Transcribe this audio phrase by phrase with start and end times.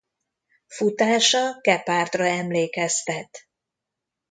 [0.67, 3.47] Futása gepárdra emlékeztet.